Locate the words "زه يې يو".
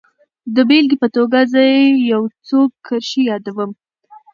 1.51-2.23